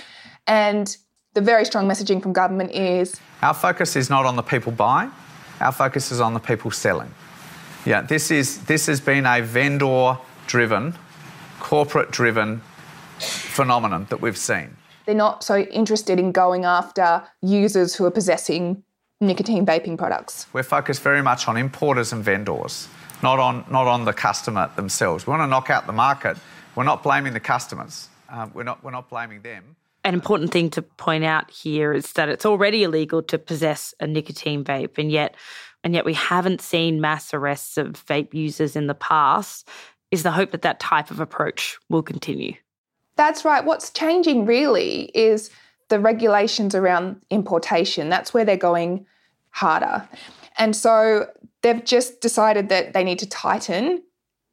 and 0.47 0.97
the 1.33 1.41
very 1.41 1.65
strong 1.65 1.87
messaging 1.87 2.21
from 2.21 2.33
government 2.33 2.71
is 2.71 3.19
Our 3.41 3.53
focus 3.53 3.95
is 3.95 4.09
not 4.09 4.25
on 4.25 4.35
the 4.35 4.43
people 4.43 4.71
buying, 4.71 5.11
our 5.59 5.71
focus 5.71 6.11
is 6.11 6.19
on 6.19 6.33
the 6.33 6.39
people 6.39 6.71
selling. 6.71 7.13
Yeah, 7.85 8.01
this, 8.01 8.31
is, 8.31 8.63
this 8.65 8.87
has 8.87 8.99
been 8.99 9.25
a 9.25 9.41
vendor 9.41 10.17
driven, 10.47 10.95
corporate 11.59 12.11
driven 12.11 12.61
phenomenon 13.19 14.07
that 14.09 14.21
we've 14.21 14.37
seen. 14.37 14.75
they're 15.05 15.15
not 15.15 15.43
so 15.43 15.59
interested 15.59 16.19
in 16.19 16.31
going 16.31 16.65
after 16.65 17.23
users 17.41 17.95
who 17.95 18.05
are 18.05 18.11
possessing 18.11 18.83
nicotine 19.21 19.65
vaping 19.65 19.97
products. 19.97 20.47
We're 20.51 20.63
focused 20.63 21.01
very 21.01 21.21
much 21.21 21.47
on 21.47 21.57
importers 21.57 22.11
and 22.11 22.23
vendors, 22.23 22.87
not 23.23 23.39
on, 23.39 23.63
not 23.69 23.87
on 23.87 24.03
the 24.05 24.13
customer 24.13 24.69
themselves. 24.75 25.25
We 25.25 25.31
want 25.31 25.43
to 25.43 25.47
knock 25.47 25.69
out 25.69 25.85
the 25.87 25.93
market. 25.93 26.37
We're 26.75 26.83
not 26.83 27.03
blaming 27.03 27.33
the 27.33 27.39
customers, 27.39 28.09
um, 28.29 28.51
we're, 28.53 28.63
not, 28.63 28.83
we're 28.83 28.91
not 28.91 29.09
blaming 29.09 29.41
them. 29.41 29.75
An 30.03 30.13
important 30.13 30.51
thing 30.51 30.69
to 30.71 30.81
point 30.81 31.23
out 31.23 31.49
here 31.49 31.91
is 31.91 32.13
that 32.13 32.29
it's 32.29 32.45
already 32.45 32.83
illegal 32.83 33.23
to 33.23 33.39
possess 33.39 33.93
a 33.99 34.05
nicotine 34.05 34.63
vape, 34.63 34.97
and 34.97 35.11
yet, 35.11 35.35
and 35.83 35.93
yet 35.95 36.05
we 36.05 36.13
haven't 36.13 36.61
seen 36.61 37.01
mass 37.01 37.33
arrests 37.33 37.77
of 37.77 37.93
vape 38.05 38.33
users 38.33 38.75
in 38.75 38.87
the 38.87 38.93
past. 38.93 39.67
Is 40.11 40.21
the 40.21 40.31
hope 40.31 40.51
that 40.51 40.61
that 40.61 40.79
type 40.79 41.09
of 41.09 41.19
approach 41.19 41.79
will 41.89 42.03
continue? 42.03 42.53
That's 43.15 43.43
right. 43.43 43.65
What's 43.65 43.89
changing 43.89 44.45
really 44.45 45.11
is 45.15 45.49
the 45.89 45.99
regulations 45.99 46.75
around 46.75 47.21
importation. 47.29 48.09
That's 48.09 48.33
where 48.33 48.45
they're 48.45 48.57
going 48.57 49.05
harder. 49.49 50.07
And 50.57 50.75
so 50.75 51.29
they've 51.61 51.83
just 51.83 52.21
decided 52.21 52.69
that 52.69 52.93
they 52.93 53.03
need 53.03 53.19
to 53.19 53.29
tighten 53.29 54.03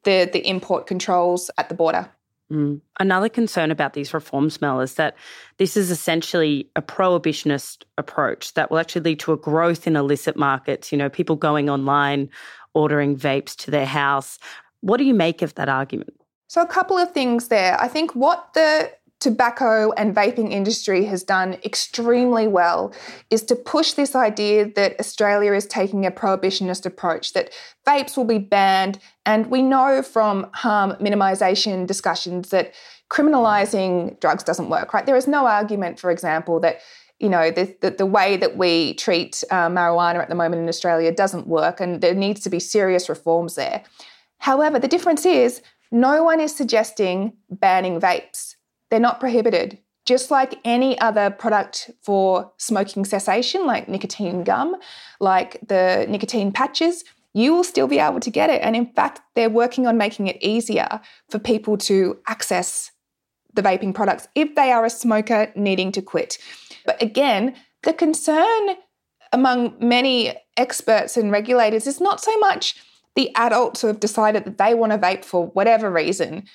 the, 0.03 0.29
the 0.31 0.47
import 0.47 0.87
controls 0.87 1.51
at 1.57 1.69
the 1.69 1.75
border. 1.75 2.09
Mm. 2.51 2.81
Another 2.99 3.29
concern 3.29 3.71
about 3.71 3.93
these 3.93 4.13
reforms, 4.13 4.61
Mel, 4.61 4.81
is 4.81 4.95
that 4.95 5.15
this 5.57 5.77
is 5.77 5.89
essentially 5.89 6.69
a 6.75 6.81
prohibitionist 6.81 7.83
approach 7.97 8.53
that 8.53 8.69
will 8.69 8.79
actually 8.79 9.01
lead 9.01 9.19
to 9.21 9.33
a 9.33 9.37
growth 9.37 9.87
in 9.87 9.95
illicit 9.95 10.35
markets. 10.35 10.91
You 10.91 10.97
know, 10.97 11.09
people 11.09 11.35
going 11.35 11.69
online, 11.69 12.29
ordering 12.73 13.15
vapes 13.15 13.55
to 13.57 13.71
their 13.71 13.85
house. 13.85 14.39
What 14.81 14.97
do 14.97 15.05
you 15.05 15.13
make 15.13 15.41
of 15.41 15.55
that 15.55 15.69
argument? 15.69 16.13
So, 16.47 16.61
a 16.61 16.67
couple 16.67 16.97
of 16.97 17.11
things 17.11 17.47
there. 17.47 17.79
I 17.81 17.87
think 17.87 18.13
what 18.15 18.53
the 18.53 18.91
tobacco 19.23 19.93
and 19.93 20.13
vaping 20.13 20.51
industry 20.51 21.05
has 21.05 21.23
done 21.23 21.53
extremely 21.63 22.45
well 22.45 22.93
is 23.29 23.41
to 23.41 23.55
push 23.55 23.93
this 23.93 24.15
idea 24.15 24.69
that 24.75 24.99
Australia 24.99 25.53
is 25.53 25.65
taking 25.65 26.05
a 26.05 26.11
prohibitionist 26.11 26.85
approach, 26.85 27.31
that 27.31 27.51
vapes 27.87 28.17
will 28.17 28.25
be 28.25 28.37
banned. 28.37 28.99
And 29.25 29.47
we 29.47 29.61
know 29.61 30.01
from 30.01 30.49
harm 30.53 30.91
minimisation 30.99 31.87
discussions 31.87 32.49
that 32.49 32.73
criminalising 33.09 34.19
drugs 34.19 34.43
doesn't 34.43 34.69
work, 34.69 34.93
right? 34.93 35.05
There 35.05 35.15
is 35.15 35.27
no 35.27 35.47
argument, 35.47 35.99
for 35.99 36.11
example, 36.11 36.59
that 36.61 36.79
you 37.19 37.29
know 37.29 37.51
the, 37.51 37.73
the, 37.79 37.91
the 37.91 38.05
way 38.05 38.35
that 38.37 38.57
we 38.57 38.95
treat 38.95 39.43
uh, 39.49 39.69
marijuana 39.69 40.17
at 40.17 40.29
the 40.29 40.35
moment 40.35 40.61
in 40.61 40.67
Australia 40.67 41.11
doesn't 41.11 41.47
work, 41.47 41.79
and 41.79 42.01
there 42.01 42.13
needs 42.13 42.41
to 42.41 42.49
be 42.49 42.59
serious 42.59 43.07
reforms 43.07 43.55
there. 43.55 43.83
However, 44.39 44.77
the 44.77 44.89
difference 44.89 45.25
is 45.25 45.61
no 45.91 46.23
one 46.23 46.41
is 46.41 46.53
suggesting 46.53 47.33
banning 47.49 48.01
vapes. 48.01 48.55
They're 48.89 48.99
not 48.99 49.19
prohibited. 49.19 49.77
Just 50.05 50.31
like 50.31 50.59
any 50.65 50.99
other 50.99 51.29
product 51.29 51.91
for 52.01 52.51
smoking 52.57 53.05
cessation, 53.05 53.65
like 53.65 53.87
nicotine 53.87 54.43
gum, 54.43 54.75
like 55.21 55.59
the 55.65 56.05
nicotine 56.09 56.51
patches, 56.51 57.05
you 57.33 57.53
will 57.53 57.63
still 57.63 57.87
be 57.87 57.99
able 57.99 58.19
to 58.19 58.29
get 58.29 58.49
it. 58.49 58.61
And 58.61 58.75
in 58.75 58.85
fact, 58.93 59.21
they're 59.35 59.49
working 59.49 59.87
on 59.87 59.97
making 59.97 60.27
it 60.27 60.37
easier 60.41 61.01
for 61.29 61.39
people 61.39 61.77
to 61.79 62.19
access 62.27 62.91
the 63.53 63.61
vaping 63.61 63.93
products 63.93 64.27
if 64.35 64.55
they 64.55 64.71
are 64.71 64.85
a 64.85 64.89
smoker 64.89 65.51
needing 65.55 65.91
to 65.91 66.01
quit. 66.01 66.37
But 66.85 67.01
again, 67.01 67.55
the 67.83 67.93
concern 67.93 68.75
among 69.31 69.75
many 69.79 70.35
experts 70.57 71.17
and 71.17 71.31
regulators 71.31 71.87
is 71.87 71.99
not 71.99 72.21
so 72.21 72.37
much 72.39 72.75
the 73.15 73.33
adults 73.35 73.81
who 73.81 73.87
have 73.87 73.99
decided 73.99 74.45
that 74.45 74.57
they 74.57 74.73
want 74.73 74.91
to 74.91 74.97
vape 74.97 75.25
for 75.25 75.47
whatever 75.47 75.91
reason. 75.91 76.45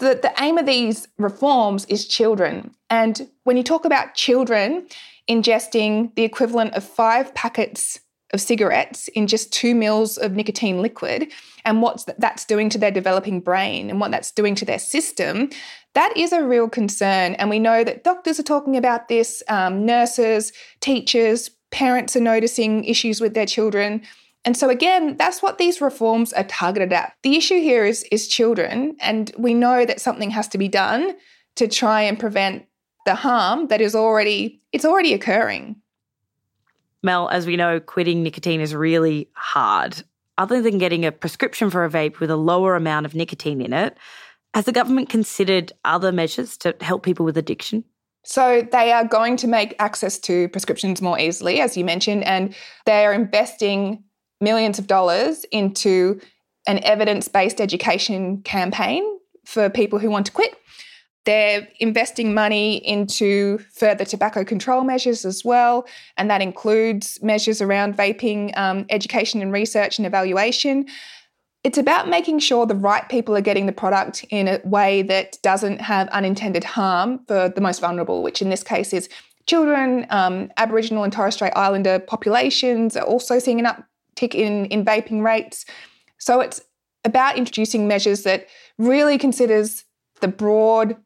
The, 0.00 0.18
the 0.20 0.32
aim 0.40 0.58
of 0.58 0.66
these 0.66 1.08
reforms 1.18 1.84
is 1.86 2.06
children. 2.06 2.72
And 2.90 3.28
when 3.44 3.56
you 3.56 3.62
talk 3.62 3.84
about 3.84 4.14
children 4.14 4.86
ingesting 5.28 6.14
the 6.14 6.22
equivalent 6.22 6.74
of 6.74 6.84
five 6.84 7.34
packets 7.34 8.00
of 8.32 8.40
cigarettes 8.40 9.08
in 9.08 9.26
just 9.26 9.52
two 9.52 9.74
mils 9.74 10.18
of 10.18 10.32
nicotine 10.32 10.82
liquid 10.82 11.32
and 11.64 11.80
what 11.80 12.04
that's 12.18 12.44
doing 12.44 12.68
to 12.68 12.78
their 12.78 12.90
developing 12.90 13.40
brain 13.40 13.88
and 13.88 14.00
what 14.00 14.10
that's 14.10 14.30
doing 14.30 14.54
to 14.54 14.64
their 14.64 14.78
system, 14.78 15.50
that 15.94 16.14
is 16.16 16.32
a 16.32 16.44
real 16.44 16.68
concern. 16.68 17.34
And 17.34 17.48
we 17.48 17.58
know 17.58 17.84
that 17.84 18.04
doctors 18.04 18.38
are 18.38 18.44
talking 18.44 18.76
about 18.76 19.08
this, 19.08 19.42
um, 19.48 19.86
nurses, 19.86 20.52
teachers, 20.80 21.50
parents 21.70 22.16
are 22.16 22.20
noticing 22.20 22.84
issues 22.84 23.20
with 23.20 23.34
their 23.34 23.46
children. 23.46 24.02
And 24.44 24.56
so 24.56 24.70
again, 24.70 25.16
that's 25.16 25.42
what 25.42 25.58
these 25.58 25.80
reforms 25.80 26.32
are 26.32 26.44
targeted 26.44 26.92
at. 26.92 27.14
The 27.22 27.36
issue 27.36 27.60
here 27.60 27.84
is, 27.84 28.04
is 28.12 28.28
children, 28.28 28.96
and 29.00 29.32
we 29.36 29.52
know 29.52 29.84
that 29.84 30.00
something 30.00 30.30
has 30.30 30.48
to 30.48 30.58
be 30.58 30.68
done 30.68 31.16
to 31.56 31.66
try 31.66 32.02
and 32.02 32.18
prevent 32.18 32.64
the 33.04 33.14
harm 33.14 33.68
that 33.68 33.80
is 33.80 33.94
already 33.94 34.60
it's 34.72 34.84
already 34.84 35.14
occurring. 35.14 35.76
Mel, 37.02 37.28
as 37.28 37.46
we 37.46 37.56
know, 37.56 37.80
quitting 37.80 38.22
nicotine 38.22 38.60
is 38.60 38.74
really 38.74 39.28
hard. 39.34 40.02
Other 40.36 40.62
than 40.62 40.78
getting 40.78 41.04
a 41.04 41.12
prescription 41.12 41.70
for 41.70 41.84
a 41.84 41.90
vape 41.90 42.20
with 42.20 42.30
a 42.30 42.36
lower 42.36 42.76
amount 42.76 43.06
of 43.06 43.14
nicotine 43.14 43.60
in 43.60 43.72
it, 43.72 43.96
Has 44.54 44.64
the 44.64 44.72
government 44.72 45.08
considered 45.08 45.72
other 45.84 46.10
measures 46.10 46.56
to 46.58 46.74
help 46.80 47.02
people 47.02 47.24
with 47.24 47.36
addiction? 47.36 47.84
So 48.24 48.66
they 48.72 48.92
are 48.92 49.04
going 49.04 49.36
to 49.38 49.46
make 49.46 49.74
access 49.78 50.18
to 50.20 50.48
prescriptions 50.48 51.00
more 51.00 51.18
easily, 51.18 51.60
as 51.60 51.76
you 51.76 51.84
mentioned, 51.84 52.24
and 52.24 52.54
they 52.84 53.04
are 53.04 53.12
investing 53.12 54.02
millions 54.40 54.78
of 54.78 54.86
dollars 54.86 55.44
into 55.52 56.20
an 56.66 56.82
evidence 56.84 57.28
based 57.28 57.60
education 57.60 58.42
campaign 58.42 59.04
for 59.44 59.70
people 59.70 59.98
who 59.98 60.10
want 60.10 60.26
to 60.26 60.32
quit. 60.32 60.54
They're 61.28 61.68
investing 61.78 62.32
money 62.32 62.76
into 62.76 63.58
further 63.74 64.06
tobacco 64.06 64.44
control 64.44 64.82
measures 64.82 65.26
as 65.26 65.44
well, 65.44 65.86
and 66.16 66.30
that 66.30 66.40
includes 66.40 67.22
measures 67.22 67.60
around 67.60 67.98
vaping, 67.98 68.56
um, 68.56 68.86
education 68.88 69.42
and 69.42 69.52
research 69.52 69.98
and 69.98 70.06
evaluation. 70.06 70.86
It's 71.64 71.76
about 71.76 72.08
making 72.08 72.38
sure 72.38 72.64
the 72.64 72.74
right 72.74 73.06
people 73.10 73.36
are 73.36 73.42
getting 73.42 73.66
the 73.66 73.74
product 73.74 74.24
in 74.30 74.48
a 74.48 74.58
way 74.64 75.02
that 75.02 75.36
doesn't 75.42 75.82
have 75.82 76.08
unintended 76.08 76.64
harm 76.64 77.20
for 77.28 77.50
the 77.50 77.60
most 77.60 77.82
vulnerable, 77.82 78.22
which 78.22 78.40
in 78.40 78.48
this 78.48 78.62
case 78.62 78.94
is 78.94 79.10
children. 79.44 80.06
Um, 80.08 80.50
Aboriginal 80.56 81.04
and 81.04 81.12
Torres 81.12 81.34
Strait 81.34 81.52
Islander 81.54 81.98
populations 81.98 82.96
are 82.96 83.04
also 83.04 83.38
seeing 83.38 83.60
an 83.60 83.66
uptick 83.66 84.34
in, 84.34 84.64
in 84.66 84.82
vaping 84.82 85.22
rates. 85.22 85.66
So 86.16 86.40
it's 86.40 86.62
about 87.04 87.36
introducing 87.36 87.86
measures 87.86 88.22
that 88.22 88.46
really 88.78 89.18
considers 89.18 89.84
the 90.22 90.28
broad 90.28 90.96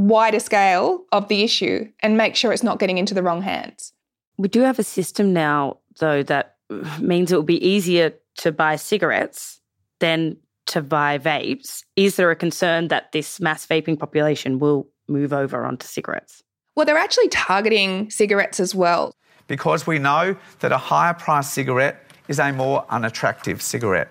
wider 0.00 0.40
scale 0.40 1.04
of 1.12 1.28
the 1.28 1.42
issue 1.42 1.86
and 2.00 2.16
make 2.16 2.34
sure 2.34 2.52
it's 2.52 2.62
not 2.62 2.78
getting 2.78 2.98
into 2.98 3.12
the 3.12 3.22
wrong 3.22 3.42
hands. 3.42 3.92
We 4.38 4.48
do 4.48 4.60
have 4.62 4.78
a 4.78 4.82
system 4.82 5.32
now, 5.32 5.78
though, 5.98 6.22
that 6.22 6.56
means 6.98 7.30
it 7.30 7.36
will 7.36 7.42
be 7.42 7.64
easier 7.66 8.14
to 8.38 8.50
buy 8.50 8.76
cigarettes 8.76 9.60
than 9.98 10.38
to 10.66 10.80
buy 10.80 11.18
vapes. 11.18 11.84
Is 11.96 12.16
there 12.16 12.30
a 12.30 12.36
concern 12.36 12.88
that 12.88 13.12
this 13.12 13.40
mass 13.40 13.66
vaping 13.66 13.98
population 13.98 14.58
will 14.58 14.88
move 15.08 15.32
over 15.32 15.64
onto 15.64 15.86
cigarettes? 15.86 16.42
Well, 16.74 16.86
they're 16.86 16.96
actually 16.96 17.28
targeting 17.28 18.10
cigarettes 18.10 18.60
as 18.60 18.74
well. 18.74 19.12
Because 19.48 19.86
we 19.86 19.98
know 19.98 20.36
that 20.60 20.72
a 20.72 20.78
higher 20.78 21.12
price 21.12 21.50
cigarette 21.50 22.06
is 22.28 22.38
a 22.38 22.52
more 22.52 22.86
unattractive 22.88 23.60
cigarette. 23.60 24.08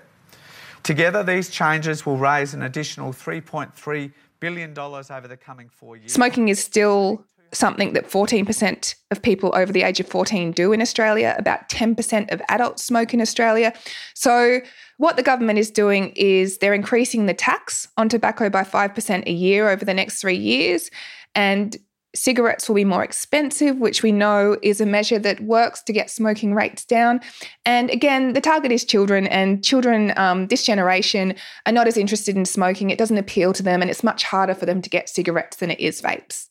Together, 0.84 1.24
these 1.24 1.50
changes 1.50 2.06
will 2.06 2.18
raise 2.18 2.54
an 2.54 2.62
additional 2.62 3.12
$3.3 3.12 4.12
billion 4.40 4.74
dollars 4.74 5.12
over 5.12 5.28
the 5.28 5.38
coming 5.38 5.70
four 5.70 5.98
years. 5.98 6.14
Smoking 6.14 6.50
is 6.50 6.60
still 6.60 7.26
something 7.52 7.94
that 7.94 8.08
14% 8.08 8.96
of 9.12 9.22
people 9.22 9.52
over 9.56 9.72
the 9.72 9.82
age 9.82 10.00
of 10.00 10.08
14 10.08 10.52
do 10.52 10.72
in 10.72 10.82
Australia. 10.82 11.36
About 11.38 11.68
10% 11.70 12.32
of 12.32 12.42
adults 12.50 12.84
smoke 12.84 13.14
in 13.14 13.22
Australia. 13.22 13.74
So, 14.14 14.60
what 14.98 15.16
the 15.16 15.24
government 15.24 15.58
is 15.58 15.72
doing 15.72 16.10
is 16.16 16.58
they're 16.58 16.74
increasing 16.74 17.26
the 17.26 17.34
tax 17.34 17.88
on 17.98 18.10
tobacco 18.10 18.50
by 18.50 18.64
5% 18.64 19.26
a 19.26 19.32
year 19.32 19.70
over 19.70 19.86
the 19.86 19.94
next 19.94 20.20
three 20.20 20.38
years. 20.38 20.92
And 21.36 21.78
Cigarettes 22.16 22.68
will 22.68 22.76
be 22.76 22.86
more 22.86 23.04
expensive, 23.04 23.78
which 23.78 24.02
we 24.02 24.12
know 24.12 24.58
is 24.64 24.82
a 24.82 24.86
measure 24.86 25.20
that 25.20 25.42
works 25.42 25.82
to 25.84 25.94
get 25.94 26.10
smoking 26.10 26.56
rates 26.56 26.84
down. 26.84 27.22
And 27.66 27.90
again, 27.92 28.34
the 28.34 28.42
target 28.42 28.72
is 28.72 28.84
children, 28.84 29.28
and 29.28 29.64
children, 29.64 30.18
um, 30.18 30.48
this 30.48 30.66
generation, 30.66 31.36
are 31.68 31.72
not 31.72 31.88
as 31.88 31.98
interested 31.98 32.36
in 32.36 32.46
smoking. 32.46 32.90
It 32.90 32.98
doesn't 32.98 33.18
appeal 33.18 33.54
to 33.54 33.64
them, 33.64 33.82
and 33.82 33.92
it's 33.92 34.04
much 34.04 34.24
harder 34.24 34.56
for 34.56 34.66
them 34.66 34.82
to 34.82 34.90
get 34.90 35.08
cigarettes 35.08 35.58
than 35.58 35.70
it 35.70 35.80
is 35.80 36.02
vapes. 36.02 36.48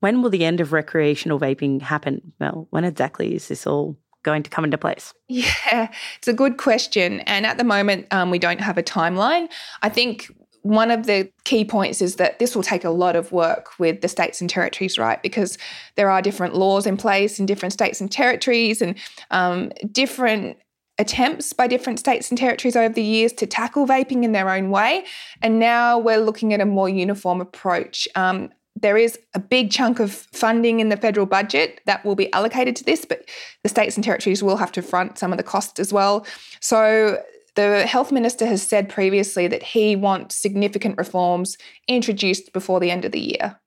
When 0.00 0.20
will 0.20 0.30
the 0.30 0.44
end 0.44 0.60
of 0.60 0.72
recreational 0.72 1.38
vaping 1.38 1.80
happen, 1.80 2.32
Mel? 2.40 2.66
When 2.70 2.84
exactly 2.84 3.36
is 3.36 3.46
this 3.46 3.68
all 3.68 3.96
going 4.24 4.42
to 4.42 4.50
come 4.50 4.64
into 4.64 4.78
place? 4.78 5.14
Yeah, 5.28 5.90
it's 6.18 6.28
a 6.28 6.34
good 6.34 6.58
question. 6.58 7.20
And 7.20 7.46
at 7.46 7.56
the 7.56 7.64
moment, 7.64 8.06
um, 8.10 8.30
we 8.30 8.38
don't 8.38 8.60
have 8.60 8.76
a 8.76 8.82
timeline. 8.82 9.48
I 9.80 9.88
think 9.88 10.30
one 10.62 10.90
of 10.90 11.06
the 11.06 11.30
key 11.44 11.64
points 11.64 12.00
is 12.00 12.16
that 12.16 12.38
this 12.38 12.54
will 12.54 12.62
take 12.62 12.84
a 12.84 12.90
lot 12.90 13.16
of 13.16 13.32
work 13.32 13.78
with 13.78 14.00
the 14.00 14.08
states 14.08 14.40
and 14.40 14.48
territories, 14.48 14.96
right? 14.96 15.22
Because 15.22 15.58
there 15.96 16.08
are 16.08 16.22
different 16.22 16.54
laws 16.54 16.86
in 16.86 16.96
place 16.96 17.38
in 17.38 17.46
different 17.46 17.72
states 17.72 18.00
and 18.00 18.10
territories 18.10 18.80
and 18.80 18.96
um, 19.30 19.70
different 19.90 20.56
attempts 20.98 21.52
by 21.52 21.66
different 21.66 21.98
states 21.98 22.30
and 22.30 22.38
territories 22.38 22.76
over 22.76 22.94
the 22.94 23.02
years 23.02 23.32
to 23.32 23.46
tackle 23.46 23.86
vaping 23.86 24.22
in 24.22 24.32
their 24.32 24.48
own 24.48 24.70
way. 24.70 25.04
And 25.40 25.58
now 25.58 25.98
we're 25.98 26.18
looking 26.18 26.52
at 26.54 26.60
a 26.60 26.66
more 26.66 26.88
uniform 26.88 27.40
approach. 27.40 28.06
Um, 28.14 28.50
there 28.76 28.96
is 28.96 29.18
a 29.34 29.38
big 29.38 29.70
chunk 29.70 30.00
of 30.00 30.12
funding 30.12 30.80
in 30.80 30.88
the 30.88 30.96
federal 30.96 31.26
budget 31.26 31.80
that 31.86 32.04
will 32.04 32.14
be 32.14 32.32
allocated 32.32 32.76
to 32.76 32.84
this, 32.84 33.04
but 33.04 33.28
the 33.62 33.68
states 33.68 33.96
and 33.96 34.04
territories 34.04 34.42
will 34.42 34.56
have 34.56 34.72
to 34.72 34.82
front 34.82 35.18
some 35.18 35.32
of 35.32 35.38
the 35.38 35.44
cost 35.44 35.78
as 35.78 35.92
well. 35.92 36.26
So 36.60 37.22
the 37.54 37.86
health 37.86 38.12
minister 38.12 38.46
has 38.46 38.62
said 38.62 38.88
previously 38.88 39.46
that 39.48 39.62
he 39.62 39.96
wants 39.96 40.36
significant 40.36 40.96
reforms 40.96 41.56
introduced 41.88 42.52
before 42.52 42.80
the 42.80 42.90
end 42.90 43.04
of 43.04 43.12
the 43.12 43.20
year. 43.20 43.60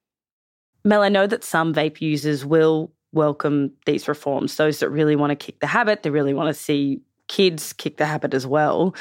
Mel, 0.84 1.02
I 1.02 1.10
know 1.10 1.28
that 1.28 1.44
some 1.44 1.74
vape 1.74 2.02
users 2.02 2.46
will 2.46 2.92
welcome 3.12 3.72
these 3.86 4.08
reforms. 4.08 4.56
Those 4.56 4.80
that 4.80 4.90
really 4.90 5.16
want 5.16 5.32
to 5.32 5.36
kick 5.36 5.60
the 5.60 5.68
habit, 5.68 6.04
they 6.04 6.10
really 6.10 6.34
want 6.34 6.48
to 6.48 6.54
see 6.54 7.02
kids 7.28 7.74
kick 7.74 7.98
the 7.98 8.06
habit 8.06 8.34
as 8.34 8.46
well. 8.46 8.96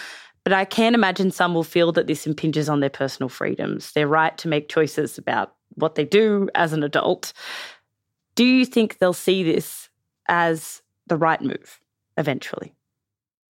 But 0.44 0.52
I 0.52 0.64
can 0.64 0.94
imagine 0.94 1.30
some 1.30 1.54
will 1.54 1.64
feel 1.64 1.92
that 1.92 2.06
this 2.06 2.26
impinges 2.26 2.68
on 2.68 2.80
their 2.80 2.90
personal 2.90 3.28
freedoms, 3.28 3.92
their 3.92 4.08
right 4.08 4.36
to 4.38 4.48
make 4.48 4.68
choices 4.68 5.18
about 5.18 5.54
what 5.74 5.94
they 5.94 6.04
do 6.04 6.48
as 6.54 6.72
an 6.72 6.82
adult. 6.82 7.32
Do 8.34 8.44
you 8.44 8.64
think 8.66 8.98
they'll 8.98 9.12
see 9.12 9.42
this 9.42 9.88
as 10.28 10.82
the 11.06 11.16
right 11.16 11.40
move 11.40 11.80
eventually? 12.16 12.74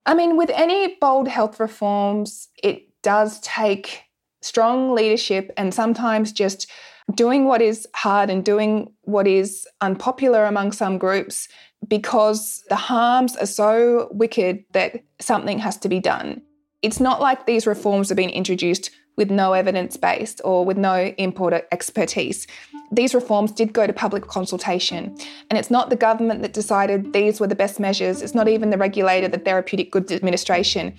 I 0.06 0.14
mean, 0.14 0.36
with 0.36 0.50
any 0.50 0.96
bold 1.00 1.28
health 1.28 1.58
reforms, 1.58 2.48
it 2.62 2.88
does 3.02 3.40
take 3.40 4.02
strong 4.42 4.94
leadership 4.94 5.50
and 5.56 5.72
sometimes 5.72 6.32
just 6.32 6.70
doing 7.14 7.46
what 7.46 7.62
is 7.62 7.86
hard 7.94 8.30
and 8.30 8.44
doing 8.44 8.92
what 9.02 9.26
is 9.26 9.66
unpopular 9.80 10.44
among 10.44 10.72
some 10.72 10.98
groups 10.98 11.48
because 11.88 12.62
the 12.68 12.76
harms 12.76 13.36
are 13.36 13.46
so 13.46 14.08
wicked 14.10 14.64
that 14.72 15.02
something 15.20 15.58
has 15.58 15.76
to 15.78 15.88
be 15.88 16.00
done. 16.00 16.42
It's 16.82 17.00
not 17.00 17.20
like 17.20 17.46
these 17.46 17.66
reforms 17.66 18.08
have 18.08 18.16
been 18.16 18.30
introduced 18.30 18.90
with 19.16 19.30
no 19.30 19.52
evidence 19.52 19.96
based 19.96 20.40
or 20.44 20.64
with 20.64 20.76
no 20.76 21.06
input 21.16 21.52
expertise. 21.72 22.46
These 22.90 23.14
reforms 23.14 23.52
did 23.52 23.72
go 23.72 23.86
to 23.86 23.92
public 23.92 24.26
consultation, 24.26 25.16
and 25.50 25.58
it's 25.58 25.70
not 25.70 25.90
the 25.90 25.96
government 25.96 26.42
that 26.42 26.52
decided 26.52 27.12
these 27.12 27.40
were 27.40 27.46
the 27.46 27.54
best 27.54 27.80
measures, 27.80 28.22
it's 28.22 28.34
not 28.34 28.48
even 28.48 28.70
the 28.70 28.78
regulator, 28.78 29.28
the 29.28 29.38
Therapeutic 29.38 29.90
Goods 29.90 30.12
Administration. 30.12 30.94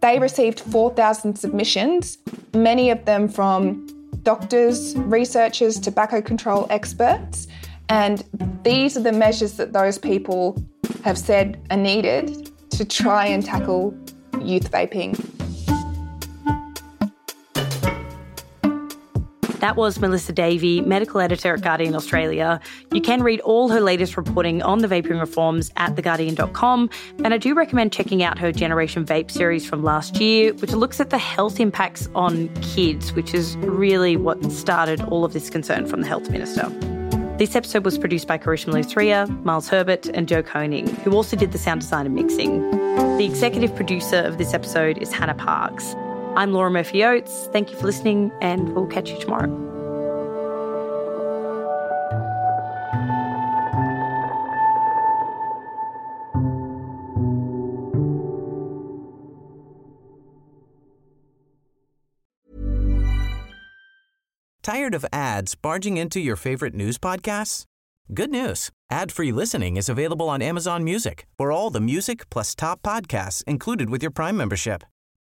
They 0.00 0.18
received 0.18 0.60
4,000 0.60 1.36
submissions, 1.36 2.18
many 2.52 2.90
of 2.90 3.04
them 3.04 3.28
from 3.28 3.86
doctors, 4.22 4.96
researchers, 4.96 5.78
tobacco 5.80 6.20
control 6.20 6.66
experts, 6.70 7.46
and 7.88 8.24
these 8.62 8.96
are 8.96 9.02
the 9.02 9.12
measures 9.12 9.54
that 9.54 9.72
those 9.72 9.98
people 9.98 10.62
have 11.04 11.18
said 11.18 11.60
are 11.70 11.76
needed 11.76 12.50
to 12.70 12.84
try 12.84 13.26
and 13.26 13.44
tackle 13.44 13.94
youth 14.40 14.70
vaping. 14.70 15.33
That 19.64 19.76
was 19.76 19.98
Melissa 19.98 20.34
Davey, 20.34 20.82
medical 20.82 21.22
editor 21.22 21.54
at 21.54 21.62
Guardian 21.62 21.94
Australia. 21.94 22.60
You 22.92 23.00
can 23.00 23.22
read 23.22 23.40
all 23.40 23.70
her 23.70 23.80
latest 23.80 24.14
reporting 24.14 24.60
on 24.60 24.80
the 24.80 24.88
vaping 24.88 25.18
reforms 25.18 25.72
at 25.78 25.94
theguardian.com. 25.94 26.90
And 27.24 27.32
I 27.32 27.38
do 27.38 27.54
recommend 27.54 27.90
checking 27.90 28.22
out 28.22 28.38
her 28.38 28.52
Generation 28.52 29.06
Vape 29.06 29.30
series 29.30 29.64
from 29.66 29.82
last 29.82 30.20
year, 30.20 30.52
which 30.52 30.72
looks 30.72 31.00
at 31.00 31.08
the 31.08 31.16
health 31.16 31.60
impacts 31.60 32.10
on 32.14 32.48
kids, 32.56 33.14
which 33.14 33.32
is 33.32 33.56
really 33.56 34.18
what 34.18 34.52
started 34.52 35.00
all 35.04 35.24
of 35.24 35.32
this 35.32 35.48
concern 35.48 35.86
from 35.86 36.02
the 36.02 36.08
health 36.08 36.28
minister. 36.28 36.68
This 37.38 37.56
episode 37.56 37.86
was 37.86 37.96
produced 37.96 38.28
by 38.28 38.36
Karishma 38.36 38.74
Luthria, 38.74 39.26
Miles 39.44 39.70
Herbert, 39.70 40.08
and 40.08 40.28
Joe 40.28 40.42
Koning, 40.42 40.94
who 40.96 41.12
also 41.12 41.38
did 41.38 41.52
the 41.52 41.58
sound 41.58 41.80
design 41.80 42.04
and 42.04 42.14
mixing. 42.14 42.70
The 43.16 43.24
executive 43.24 43.74
producer 43.74 44.18
of 44.18 44.36
this 44.36 44.52
episode 44.52 44.98
is 44.98 45.10
Hannah 45.10 45.34
Parks. 45.34 45.96
I'm 46.36 46.52
Laura 46.52 46.70
Murphy 46.70 47.04
Oates. 47.04 47.46
Thank 47.52 47.70
you 47.70 47.76
for 47.76 47.86
listening, 47.86 48.32
and 48.42 48.74
we'll 48.74 48.86
catch 48.86 49.10
you 49.10 49.18
tomorrow. 49.20 49.60
Tired 64.62 64.94
of 64.94 65.04
ads 65.12 65.54
barging 65.54 65.98
into 65.98 66.20
your 66.20 66.36
favorite 66.36 66.74
news 66.74 66.98
podcasts? 66.98 67.64
Good 68.12 68.30
news. 68.30 68.70
Ad-free 68.90 69.30
listening 69.30 69.76
is 69.76 69.88
available 69.88 70.28
on 70.28 70.42
Amazon 70.42 70.82
Music 70.84 71.26
for 71.36 71.52
all 71.52 71.70
the 71.70 71.80
music 71.80 72.28
plus 72.30 72.54
top 72.54 72.82
podcasts 72.82 73.44
included 73.44 73.88
with 73.88 74.02
your 74.02 74.10
Prime 74.10 74.36
membership. 74.36 74.82